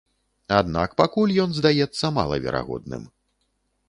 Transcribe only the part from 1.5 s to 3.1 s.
здаецца малаверагодным.